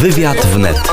[0.00, 0.92] Wywiad wnet.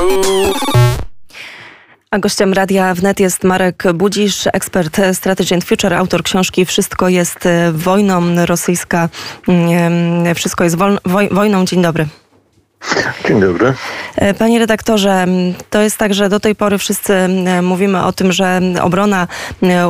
[2.10, 7.46] A gościem Radia Wnet jest Marek Budzisz, ekspert Strategy and Future, autor książki Wszystko jest
[7.46, 9.08] e, wojną rosyjska,
[9.48, 10.76] mm, wszystko jest
[11.30, 11.64] wojną.
[11.64, 12.06] Dzień dobry.
[13.28, 13.74] Dzień dobry.
[14.16, 15.26] E, panie redaktorze,
[15.70, 17.12] to jest tak, że do tej pory wszyscy
[17.62, 19.28] mówimy o tym, że obrona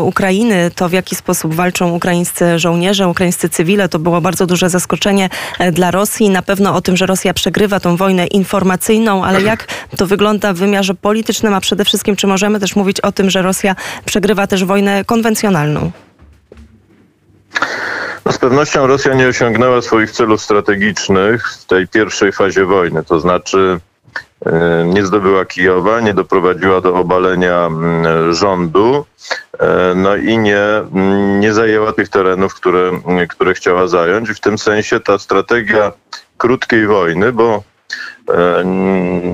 [0.02, 5.28] Ukrainy, to w jaki sposób walczą ukraińscy żołnierze, ukraińscy cywile, to było bardzo duże zaskoczenie
[5.58, 6.30] e, dla Rosji.
[6.30, 10.56] Na pewno o tym, że Rosja przegrywa tą wojnę informacyjną, ale jak to wygląda w
[10.56, 14.64] wymiarze politycznym, a przede wszystkim, czy możemy też mówić o tym, że Rosja przegrywa też
[14.64, 15.90] wojnę konwencjonalną?
[18.24, 23.20] No z pewnością Rosja nie osiągnęła swoich celów strategicznych w tej pierwszej fazie wojny, to
[23.20, 23.80] znaczy
[24.46, 27.70] e, nie zdobyła Kijowa, nie doprowadziła do obalenia
[28.30, 29.06] rządu,
[29.58, 30.62] e, no i nie,
[31.38, 32.90] nie zajęła tych terenów, które,
[33.28, 34.30] które chciała zająć.
[34.30, 35.92] W tym sensie ta strategia
[36.38, 37.62] krótkiej wojny, bo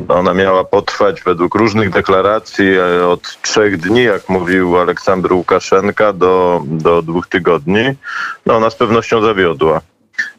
[0.08, 6.62] ona miała potrwać według różnych deklaracji e, od trzech dni, jak mówił Aleksander Łukaszenka, do,
[6.66, 7.84] do dwóch tygodni.
[8.46, 9.80] No ona z pewnością zawiodła.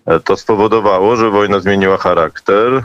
[0.05, 2.83] E, to spowodowało, że wojna zmieniła charakter.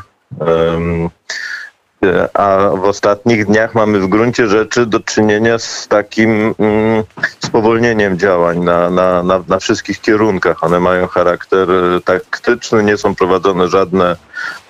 [2.34, 7.02] A w ostatnich dniach mamy w gruncie rzeczy do czynienia z takim mm,
[7.38, 10.64] spowolnieniem działań na, na, na, na wszystkich kierunkach.
[10.64, 11.68] One mają charakter
[12.04, 14.16] taktyczny, nie są prowadzone żadne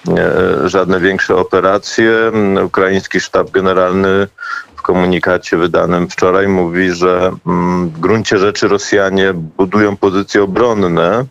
[0.09, 2.33] E, żadne większe operacje.
[2.65, 4.29] Ukraiński sztab generalny
[4.77, 11.25] w komunikacie wydanym wczoraj mówi, że mm, w gruncie rzeczy Rosjanie budują pozycje obronne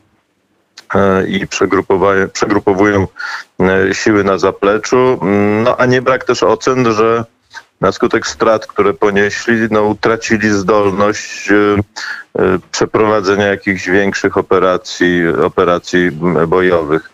[0.95, 1.47] e, i
[2.33, 3.07] przegrupowują e,
[3.93, 5.19] siły na zapleczu,
[5.63, 7.25] no a nie brak też ocen, że
[7.81, 11.49] na skutek strat, które ponieśli, no, utracili zdolność
[12.71, 16.11] przeprowadzenia jakichś większych operacji, operacji
[16.47, 17.09] bojowych.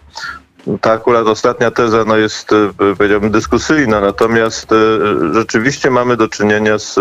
[0.82, 4.76] Ta akurat ostatnia teza no, jest, e, powiedziałbym, dyskusyjna, natomiast e,
[5.34, 7.00] rzeczywiście mamy do czynienia z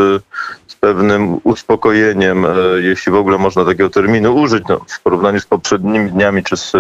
[0.77, 2.49] pewnym uspokojeniem, e,
[2.81, 6.73] jeśli w ogóle można takiego terminu użyć, no, w porównaniu z poprzednimi dniami czy z,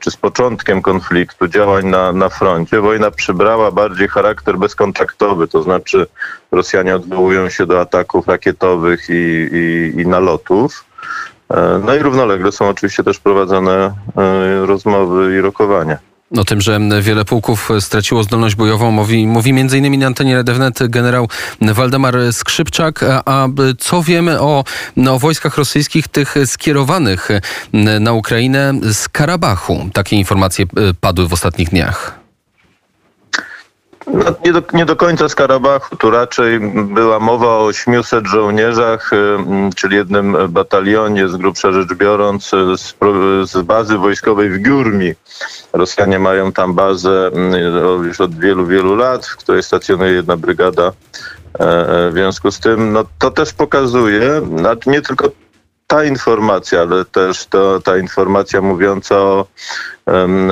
[0.00, 2.80] czy z początkiem konfliktu, działań na, na froncie.
[2.80, 6.06] Wojna przybrała bardziej charakter bezkontaktowy, to znaczy
[6.52, 10.84] Rosjanie odwołują się do ataków rakietowych i, i, i nalotów.
[11.84, 13.92] No i równolegle są oczywiście też prowadzone
[14.66, 16.09] rozmowy i rokowania.
[16.36, 19.98] O tym, że wiele pułków straciło zdolność bojową, mówi, mówi m.in.
[19.98, 21.28] na antenie Redewnet generał
[21.60, 23.04] Waldemar Skrzypczak.
[23.24, 23.48] A
[23.78, 24.64] co wiemy o,
[25.10, 27.28] o wojskach rosyjskich, tych skierowanych
[28.00, 29.88] na Ukrainę z Karabachu?
[29.92, 30.66] Takie informacje
[31.00, 32.20] padły w ostatnich dniach.
[34.06, 35.96] No, nie, do, nie do końca z Karabachu.
[35.96, 39.16] Tu raczej była mowa o 800 żołnierzach, y,
[39.76, 42.96] czyli jednym batalionie, z grubsza rzecz biorąc, z,
[43.50, 45.14] z bazy wojskowej w Giurmi.
[45.72, 47.30] Rosjanie mają tam bazę
[48.02, 50.92] y, już od wielu, wielu lat, w której stacjonuje jedna brygada.
[51.60, 55.28] E, e, w związku z tym no, to też pokazuje, znaczy nie tylko
[55.86, 59.46] ta informacja, ale też to, ta informacja mówiąca o
[60.06, 60.50] um,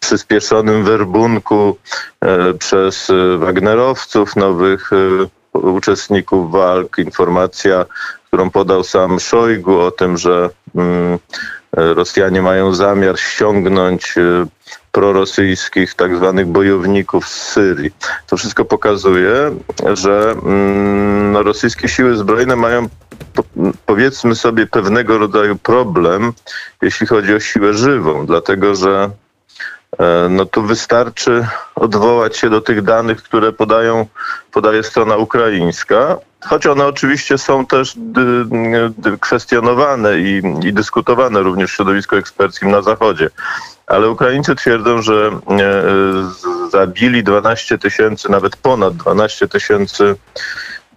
[0.00, 1.76] przyspieszonym werbunku
[2.58, 3.08] przez
[3.38, 4.90] Wagnerowców, nowych
[5.52, 7.84] uczestników walk, informacja,
[8.26, 11.18] którą podał sam Szojgu o tym, że mm,
[11.72, 14.14] Rosjanie mają zamiar ściągnąć
[14.96, 17.90] prorosyjskich tak zwanych bojowników z Syrii.
[18.26, 19.56] To wszystko pokazuje,
[19.92, 22.88] że mm, no, rosyjskie siły zbrojne mają
[23.86, 26.32] powiedzmy sobie pewnego rodzaju problem,
[26.82, 29.10] jeśli chodzi o siłę żywą, dlatego że
[29.98, 34.06] e, no tu wystarczy odwołać się do tych danych, które podają,
[34.52, 37.94] podaje strona ukraińska, choć one oczywiście są też
[39.20, 43.30] kwestionowane i, i, dyskutowane również w środowisku eksperckim na Zachodzie.
[43.86, 50.14] Ale Ukraińcy twierdzą, że e, zabili 12 tysięcy, nawet ponad 12 tysięcy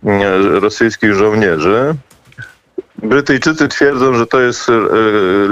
[0.05, 1.95] e, rosyjskich żołnierzy,
[3.03, 4.73] Brytyjczycy twierdzą, że to jest e,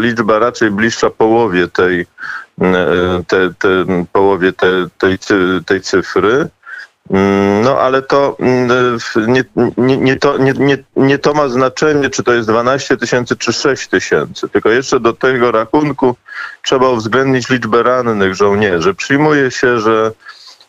[0.02, 2.06] liczba raczej bliższa połowie tej,
[3.28, 3.70] te, te,
[4.12, 4.68] połowie te,
[4.98, 5.18] tej,
[5.66, 6.50] tej cyfry.
[7.10, 9.44] Mm, no ale to mm, nie,
[9.78, 13.54] nie, nie, to, nie, nie, nie to ma znaczenie, czy to jest 12 tysięcy, czy
[13.54, 14.50] 6 tysięcy.
[14.50, 16.16] Tylko jeszcze do tego rachunku
[16.64, 18.94] trzeba uwzględnić liczbę rannych żołnierzy.
[18.94, 20.12] Przyjmuje się, że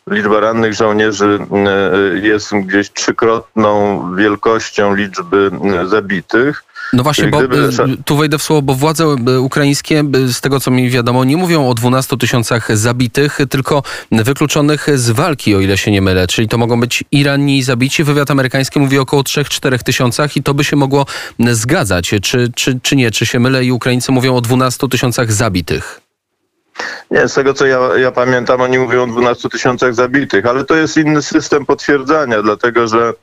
[0.07, 5.51] liczba rannych żołnierzy e, jest gdzieś trzykrotną wielkością liczby
[5.85, 6.63] zabitych.
[6.93, 7.69] No właśnie, bo Gdyby...
[8.05, 9.07] tu wejdę w słowo, bo władze
[9.39, 15.09] ukraińskie, z tego co mi wiadomo, nie mówią o 12 tysiącach zabitych, tylko wykluczonych z
[15.09, 16.27] walki, o ile się nie mylę.
[16.27, 18.03] Czyli to mogą być Irani zabici.
[18.03, 21.05] Wywiad amerykański mówi około 3-4 tysiącach i to by się mogło
[21.39, 22.13] zgadzać.
[22.21, 23.11] Czy, czy, czy nie?
[23.11, 26.08] Czy się mylę i Ukraińcy mówią o 12 tysiącach zabitych?
[27.11, 30.75] Nie, z tego co ja, ja pamiętam, oni mówią o 12 tysiącach zabitych, ale to
[30.75, 33.13] jest inny system potwierdzania, dlatego że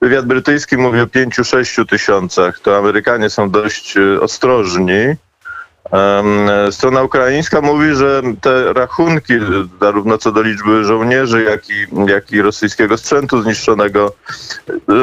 [0.00, 2.58] wywiad brytyjski mówi o 5-6 tysiącach.
[2.58, 5.16] To Amerykanie są dość e, ostrożni.
[6.70, 9.34] Strona ukraińska mówi, że te rachunki,
[9.80, 14.12] zarówno co do liczby żołnierzy, jak i, jak i rosyjskiego sprzętu zniszczonego,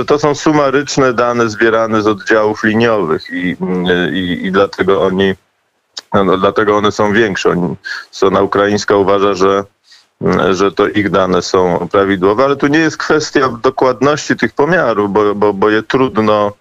[0.08, 3.56] to są sumaryczne dane zbierane z oddziałów liniowych i,
[4.14, 5.34] i, i dlatego oni
[6.14, 7.76] no, no, dlatego one są większe.
[8.12, 9.64] Strona ukraińska uważa, że,
[10.52, 15.36] że to ich dane są prawidłowe, ale tu nie jest kwestia dokładności tych pomiarów, bo,
[15.36, 16.52] bo, bo je trudno,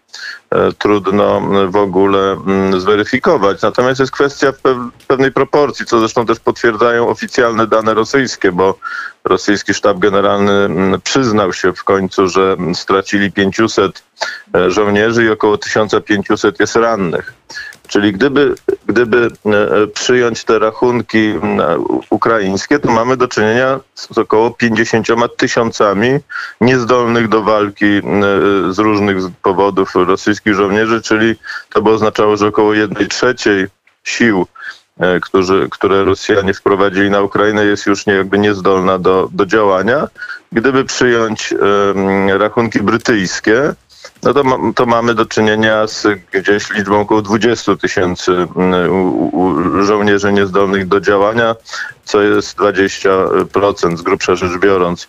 [0.51, 3.63] e, trudno w ogóle mm, zweryfikować.
[3.63, 4.53] Natomiast jest kwestia
[5.09, 8.79] pewnej proporcji, co zresztą też potwierdzają oficjalne dane rosyjskie, bo
[9.25, 14.03] rosyjski sztab generalny mm, przyznał się w końcu, że stracili 500
[14.55, 17.35] e, żołnierzy i około 1500 jest rannych.
[17.93, 18.55] Czyli gdyby,
[18.87, 21.35] gdyby e, przyjąć te rachunki
[22.11, 25.07] ukraińskie, to mamy do czynienia z około 50
[25.37, 26.19] tysiącami
[26.61, 28.01] niezdolnych do walki
[28.71, 31.35] z różnych powodów rosyjskich żołnierzy, czyli
[31.73, 33.67] to by oznaczało, że około 1 trzeciej
[34.05, 34.47] sił
[35.01, 40.09] e, którzy, które Rosjanie wprowadzili na Ukrainę, jest już nie, jakby niezdolna do, do działania.
[40.53, 41.55] Gdyby przyjąć
[42.39, 43.75] rachunki brytyjskie,
[44.23, 44.43] no to,
[44.75, 51.57] to mamy do czynienia z gdzieś liczbą około 20 tysięcy mm, żołnierzy niezdolnych do działania,
[52.05, 55.09] co jest 20% z grubsza rzecz biorąc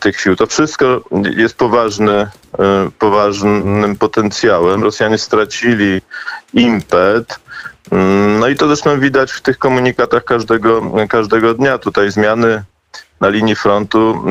[0.00, 0.36] tych sił.
[0.36, 1.00] To wszystko
[1.36, 4.82] jest poważne, e, poważnym potencjałem.
[4.82, 6.00] Rosjanie stracili
[6.54, 7.38] impet.
[7.90, 11.78] Mm, no i to zresztą widać w tych komunikatach każdego, każdego dnia.
[11.78, 12.64] Tutaj zmiany
[13.20, 14.24] na linii frontu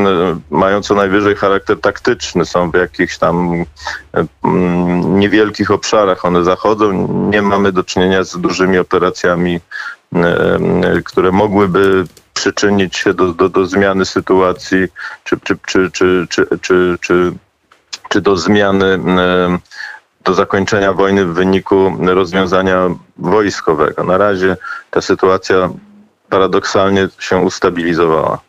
[0.50, 3.66] y, mają co najwyżej charakter taktyczny, są w jakichś tam y,
[4.44, 7.08] mm, niewielkich obszarach one zachodzą.
[7.30, 13.66] Nie mamy do czynienia z dużymi operacjami, y, które mogłyby przyczynić się do, do, do
[13.66, 14.88] zmiany sytuacji
[15.24, 17.34] czy, czy, czy, czy, czy, czy, czy,
[18.10, 19.00] czy do zmiany
[20.24, 24.04] do zakończenia wojny w wyniku rozwiązania wojskowego.
[24.04, 24.58] Na razie
[24.92, 25.70] ta sytuacja
[26.30, 28.47] paradoksalnie się ustabilizowała.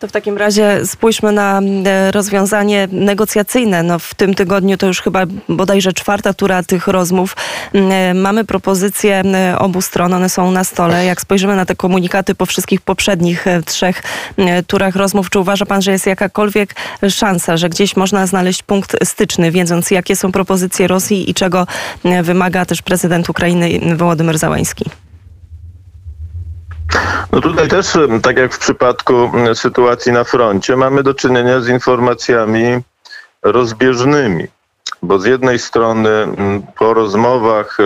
[0.00, 3.82] To w takim razie spójrzmy na e, rozwiązanie negocjacyjne.
[3.82, 7.36] No w tym tygodniu to już chyba bodajże czwarta tura tych rozmów.
[7.72, 9.22] E, mamy propozycje
[9.58, 11.04] obu stron, one są na stole.
[11.04, 14.02] Jak spojrzymy na te komunikaty po wszystkich poprzednich e, trzech
[14.66, 16.74] turach rozmów, czy uważa pan, że jest jakakolwiek
[17.08, 21.66] szansa, że gdzieś można znaleźć punkt styczny, wiedząc jakie są propozycje Rosji i czego
[22.22, 24.84] wymaga też prezydent Ukrainy Wołodymyr Załański?
[27.32, 32.80] No tutaj też, tak jak w przypadku sytuacji na froncie, mamy do czynienia z informacjami
[33.42, 34.46] rozbieżnymi.
[35.02, 36.08] Bo z jednej strony
[36.78, 37.78] po rozmowach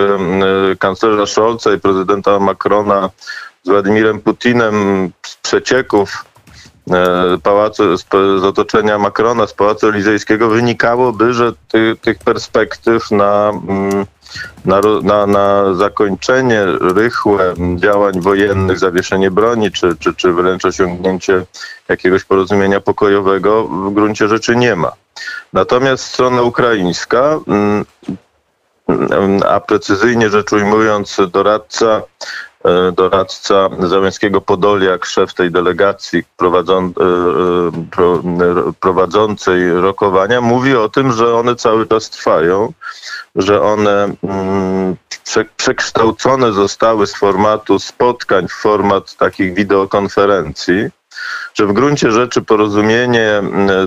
[0.79, 3.11] kanclerza Scholza i prezydenta Macrona
[3.63, 6.34] z Władimirem Putinem z przecieków e,
[7.43, 7.97] pałacu,
[8.39, 13.53] z otoczenia Macrona, z Pałacu Elizejskiego wynikałoby, że ty, tych perspektyw na
[14.65, 21.45] na, na, na zakończenie rychłe działań wojennych, zawieszenie broni, czy, czy, czy wręcz osiągnięcie
[21.89, 24.93] jakiegoś porozumienia pokojowego w gruncie rzeczy nie ma.
[25.53, 27.85] Natomiast strona ukraińska, mm,
[28.89, 32.03] mm, a precyzyjnie rzecz ujmując, doradca e,
[32.93, 36.91] doradca Załęckiego Podoliak, szef tej delegacji e, e,
[38.81, 42.73] prowadzącej rokowania, mówi o tym, że one cały czas trwają
[43.37, 44.97] że one mm,
[45.57, 50.89] przekształcone zostały z formatu spotkań w format takich wideokonferencji,
[51.55, 53.43] że w gruncie rzeczy porozumienie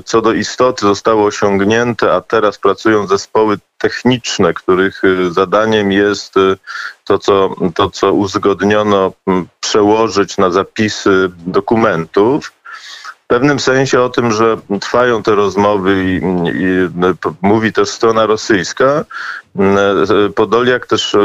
[0.05, 6.57] co do istoty zostało osiągnięte, a teraz pracują zespoły techniczne, których y, zadaniem jest y,
[7.03, 9.13] to, co, to, co uzgodniono,
[9.59, 12.51] przełożyć na zapisy dokumentów
[13.27, 16.15] w pewnym sensie o tym, że trwają te rozmowy i,
[16.47, 16.89] i
[17.41, 19.05] mówi też strona rosyjska.
[20.35, 21.15] Podoliak też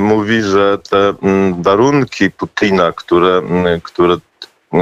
[0.00, 1.14] mówi, że te
[1.58, 3.42] warunki Putina, które,
[3.82, 4.16] które,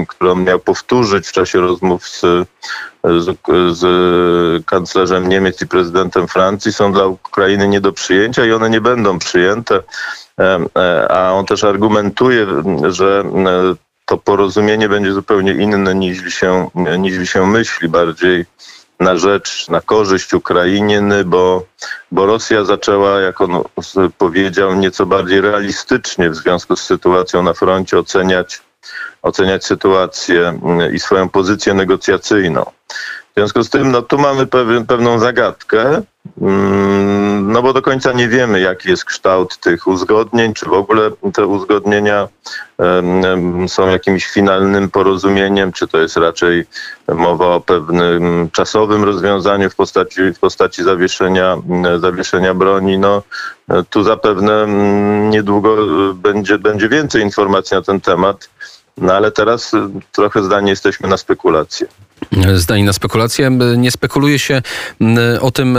[0.08, 2.20] które on miał powtórzyć w czasie rozmów z,
[3.04, 3.38] z,
[3.78, 8.80] z kanclerzem Niemiec i prezydentem Francji, są dla Ukrainy nie do przyjęcia i one nie
[8.80, 9.82] będą przyjęte.
[10.76, 12.46] E, a on też argumentuje,
[12.88, 13.24] że
[14.06, 18.46] to porozumienie będzie zupełnie inne niż się, niż się myśli, bardziej
[19.00, 21.64] na rzecz, na korzyść Ukrainy, bo,
[22.12, 23.62] bo Rosja zaczęła, jak on
[24.18, 28.62] powiedział, nieco bardziej realistycznie w związku z sytuacją na froncie oceniać,
[29.22, 30.60] oceniać sytuację
[30.92, 32.64] i swoją pozycję negocjacyjną.
[33.30, 36.02] W związku z tym, no tu mamy pewien, pewną zagadkę,
[36.40, 41.10] mm, no bo do końca nie wiemy, jaki jest kształt tych uzgodnień, czy w ogóle
[41.34, 42.28] te uzgodnienia
[43.68, 46.66] są jakimś finalnym porozumieniem, czy to jest raczej
[47.08, 51.56] mowa o pewnym czasowym rozwiązaniu w postaci, w postaci zawieszenia,
[52.00, 52.98] zawieszenia broni.
[52.98, 53.22] No,
[53.90, 55.76] tu zapewne mm, niedługo
[56.14, 58.48] będzie, będzie więcej informacji na ten temat.
[59.00, 59.72] No ale teraz
[60.12, 61.86] trochę zdanie jesteśmy na spekulacje
[62.54, 63.50] zdań na spekulacje.
[63.76, 64.62] Nie spekuluje się
[65.40, 65.78] o tym,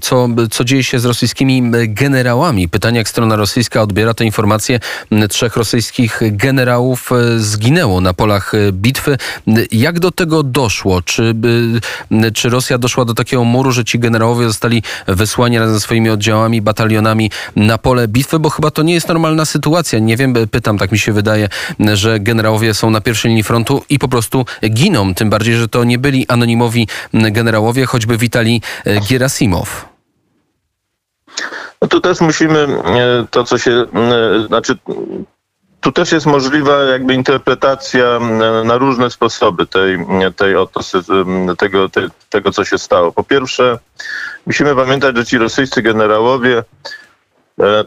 [0.00, 2.68] co, co dzieje się z rosyjskimi generałami.
[2.68, 4.80] Pytanie, jak strona rosyjska odbiera te informacje.
[5.28, 9.18] Trzech rosyjskich generałów zginęło na polach bitwy.
[9.72, 11.02] Jak do tego doszło?
[11.02, 11.34] Czy,
[12.34, 16.62] czy Rosja doszła do takiego muru, że ci generałowie zostali wysłani razem ze swoimi oddziałami,
[16.62, 18.38] batalionami na pole bitwy?
[18.38, 19.98] Bo chyba to nie jest normalna sytuacja.
[19.98, 21.48] Nie wiem, pytam, tak mi się wydaje,
[21.94, 25.14] że generałowie są na pierwszej linii frontu i po prostu giną.
[25.14, 29.88] Tym bardziej, że to nie byli anonimowi generałowie, choćby Witali e, Gierasimow.
[31.82, 34.76] No tu też musimy e, to, co się, e, znaczy
[35.80, 38.20] tu też jest możliwa jakby interpretacja
[38.64, 39.98] na różne sposoby tej,
[40.36, 40.80] tej oto,
[41.58, 41.88] tego,
[42.30, 43.12] tego, co się stało.
[43.12, 43.78] Po pierwsze,
[44.46, 46.64] musimy pamiętać, że ci rosyjscy generałowie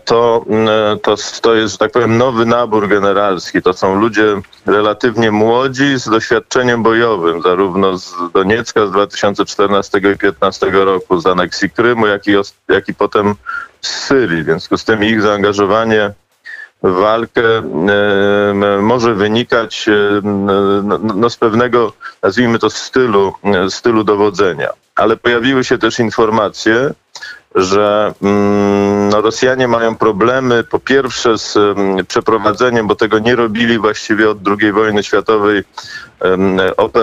[0.05, 0.45] to,
[0.93, 3.61] e, to, to jest, tak powiem, nowy nabór generalski.
[3.61, 10.71] To są ludzie relatywnie młodzi z doświadczeniem bojowym, zarówno z Doniecka z 2014 i 2015
[10.71, 12.31] roku, z aneksji Krymu, jak i,
[12.67, 13.35] jak i potem
[13.81, 14.41] z Syrii.
[14.41, 16.11] W związku z tym ich zaangażowanie
[16.83, 20.21] w walkę e, może wynikać e,
[20.83, 23.33] no, no, z pewnego, nazwijmy to, stylu,
[23.69, 24.69] stylu dowodzenia.
[24.95, 26.91] Ale pojawiły się też informacje,
[27.55, 33.79] że mm, no, Rosjanie mają problemy po pierwsze z mm, przeprowadzeniem, bo tego nie robili
[33.79, 35.63] właściwie od II wojny światowej,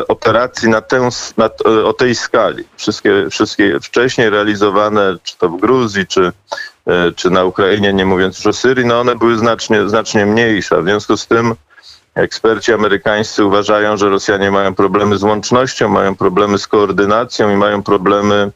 [0.08, 1.50] operacji na tę, na,
[1.84, 2.64] o tej skali.
[2.76, 6.32] Wszystkie, wszystkie wcześniej realizowane, czy to w Gruzji, czy,
[6.86, 10.82] e, czy na Ukrainie, nie mówiąc już o Syrii, no one były znacznie, znacznie mniejsze.
[10.82, 11.54] W związku z tym
[12.14, 17.82] eksperci amerykańscy uważają, że Rosjanie mają problemy z łącznością, mają problemy z koordynacją i mają
[17.82, 18.50] problemy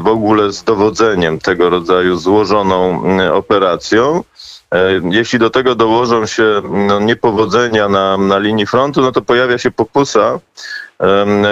[0.00, 4.24] w ogóle z dowodzeniem tego rodzaju złożoną mm, operacją.
[4.72, 9.58] E, jeśli do tego dołożą się no, niepowodzenia na, na linii frontu, no to pojawia
[9.58, 10.40] się pokusa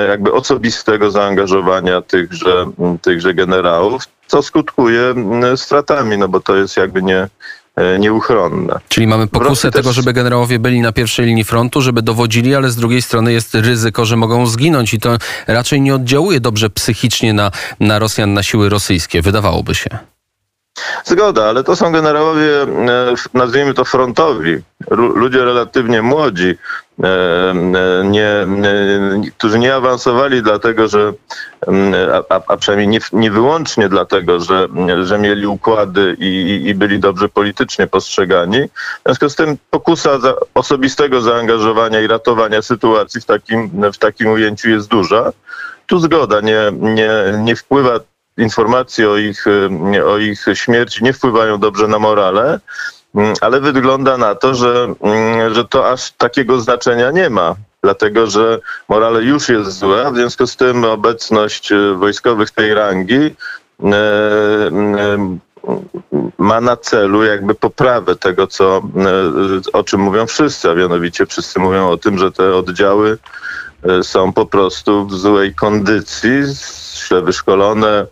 [0.08, 2.66] jakby osobistego zaangażowania tychże,
[3.02, 5.14] tychże generałów, co skutkuje
[5.56, 7.28] stratami, no bo to jest jakby nie,
[7.63, 7.63] E,
[7.98, 8.80] nieuchronne.
[8.88, 9.96] Czyli mamy pokusę tego, też...
[9.96, 14.04] żeby generałowie byli na pierwszej linii frontu, żeby dowodzili, ale z drugiej strony jest ryzyko,
[14.04, 15.16] że mogą zginąć i to
[15.46, 17.50] raczej nie oddziałuje dobrze psychicznie na,
[17.80, 19.98] na Rosjan, na siły rosyjskie, wydawałoby się.
[21.04, 26.58] Zgoda, ale to są generałowie, e, nazwijmy to frontowi, ludzie relatywnie młodzi, e, e,
[28.04, 28.46] nie,
[29.38, 31.12] którzy nie awansowali dlatego, że,
[32.28, 34.68] a, a przynajmniej nie, nie wyłącznie dlatego, że,
[35.02, 38.58] że mieli układy i, i byli dobrze politycznie postrzegani.
[38.64, 44.28] W związku z tym pokusa za osobistego zaangażowania i ratowania sytuacji w takim, w takim
[44.28, 45.32] ujęciu jest duża.
[45.86, 48.00] Tu zgoda, nie, nie, nie wpływa
[48.36, 49.44] informacje o ich,
[50.06, 52.60] o ich śmierci nie wpływają dobrze na morale, mm,
[53.40, 57.54] ale wygląda na to, że, mm, że to aż takiego znaczenia nie ma.
[57.82, 63.20] Dlatego, że morale już jest złe, w związku z tym obecność y, wojskowych tej rangi
[63.24, 63.34] y,
[66.38, 68.82] ma na celu jakby poprawę tego, co,
[69.72, 73.18] o czym mówią wszyscy, a mianowicie wszyscy mówią o tym, że te oddziały
[74.02, 76.42] są po prostu w złej kondycji,
[76.94, 78.06] źle wyszkolone,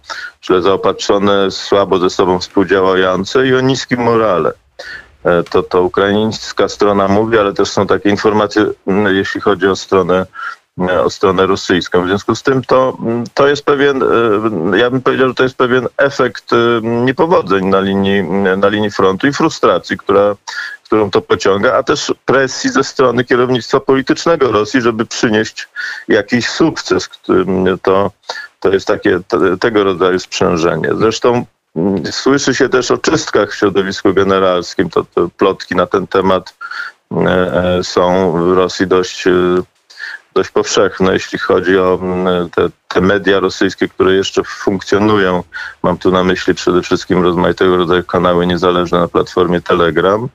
[0.45, 4.53] źle zaopatrzone, słabo ze sobą współdziałające i o niskim morale.
[5.25, 8.67] E, to, to ukraińska strona mówi, ale też są takie informacje,
[9.13, 10.27] jeśli chodzi o stronę
[11.05, 12.05] o stronę rosyjską.
[12.05, 12.99] W związku z tym to,
[13.35, 14.03] to jest pewien,
[14.73, 18.23] e, ja bym powiedział, że to jest pewien efekt e, niepowodzeń na linii,
[18.57, 20.37] na linii frontu i frustracji, która,
[20.85, 25.69] którą to pociąga, a też presji ze strony kierownictwa politycznego Rosji, żeby przynieść
[26.09, 27.11] jakiś sukces.
[27.83, 28.11] To,
[28.61, 29.21] to jest takie
[29.61, 30.89] tego rodzaju sprzężenie.
[30.99, 31.45] Zresztą mm,
[32.11, 34.91] słyszy się też o czystkach w środowisku generalskim.
[34.91, 36.55] To, to plotki na ten temat
[37.13, 39.33] e, e, są w Rosji dość, e,
[40.35, 42.01] dość powszechne, jeśli chodzi o
[42.55, 45.43] te, te media rosyjskie, które jeszcze funkcjonują.
[45.83, 50.29] Mam tu na myśli przede wszystkim rozmaitego rodzaju kanały niezależne na platformie Telegram.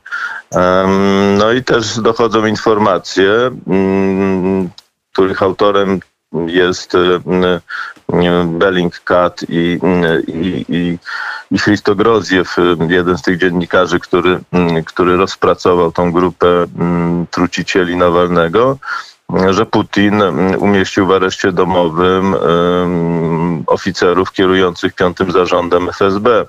[1.38, 3.32] No i też dochodzą informacje,
[3.67, 4.70] mm,
[5.13, 6.00] których autorem
[6.48, 6.93] jest
[8.46, 9.79] Bellingcat i,
[10.27, 10.98] i, i,
[11.51, 12.55] i Christogroziew,
[12.89, 14.39] jeden z tych dziennikarzy, który,
[14.86, 16.48] który rozpracował tą grupę
[17.31, 18.77] trucicieli Nawalnego,
[19.50, 20.22] że Putin
[20.57, 22.36] umieścił w areszcie domowym
[23.67, 26.46] oficerów kierujących piątym zarządem FSB,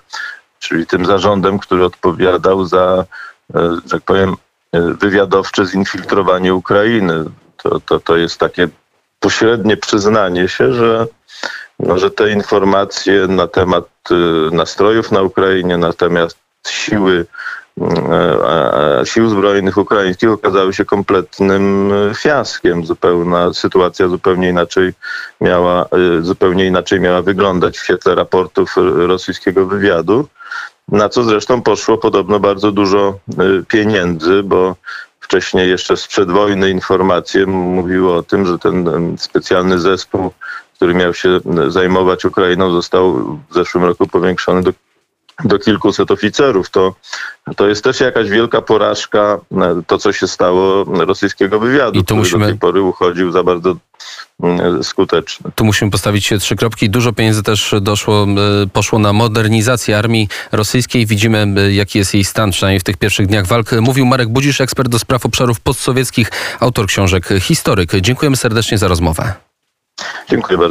[0.58, 3.04] czyli tym zarządem, który odpowiadał za,
[3.54, 4.37] że tak powiem,
[4.73, 7.25] wywiadowcze zinfiltrowanie Ukrainy.
[7.62, 8.68] To, to, to jest takie
[9.20, 11.06] pośrednie przyznanie się, że,
[11.78, 14.14] no, że te informacje na temat e,
[14.56, 17.26] nastrojów na Ukrainie, natomiast siły
[17.80, 22.87] E, sił zbrojnych ukraińskich okazały się kompletnym e, fiaskiem.
[22.87, 24.92] Zupełna sytuacja zupełnie inaczej
[25.40, 25.88] miała,
[26.20, 30.28] zupełnie inaczej miała wyglądać w świetle raportów rosyjskiego wywiadu,
[30.88, 33.18] na co zresztą poszło podobno bardzo dużo
[33.68, 34.76] pieniędzy, bo
[35.28, 40.30] wcześniej jeszcze sprzed wojny informacje mówiły o tym, że ten specjalny zespół,
[40.75, 43.14] który miał się zajmować Ukrainą, został
[43.50, 44.73] w zeszłym roku powiększony do
[45.45, 46.71] do kilkuset oficerów.
[46.71, 46.95] To,
[47.57, 52.16] to jest też jakaś wielka porażka, e, to co się stało rosyjskiego wywiadu, I tu
[52.16, 52.45] musimy...
[52.45, 53.76] do tej pory uchodził za bardzo
[54.42, 55.50] mm, skuteczny.
[55.54, 56.90] Tu musimy postawić się trzy kropki.
[56.90, 58.26] Dużo pieniędzy też doszło,
[58.62, 61.07] e, poszło na modernizację armii rosyjskiej.
[61.07, 63.73] Widzimy, e, jaki jest jej stan, przynajmniej w tych pierwszych dniach walk.
[63.73, 66.30] Mówił Marek Budzisz, ekspert do spraw obszarów postsowieckich,
[66.61, 67.92] autor książek Historyk.
[68.00, 69.33] Dziękujemy serdecznie za rozmowę.
[70.30, 70.66] Dziękuję bardzo.